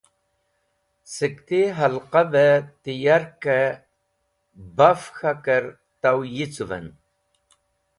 [1.13, 2.33] Sẽk ti helqab
[2.81, 3.69] ti yakẽ
[4.77, 5.65] baf k̃hakẽr
[6.01, 6.87] to yicũvẽn.